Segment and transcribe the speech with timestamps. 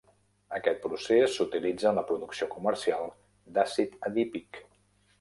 [0.59, 3.15] Aquest procés s'utilitza en la producció comercial
[3.59, 4.65] d'àcid adípic.